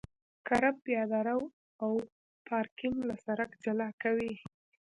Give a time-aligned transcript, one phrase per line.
[0.47, 1.39] کرب پیاده رو
[1.83, 1.91] او
[2.47, 4.33] پارکینګ له سرک جلا کوي